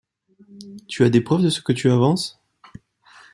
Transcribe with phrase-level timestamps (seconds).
[0.87, 2.41] Tu as des preuves de ce que tu avances?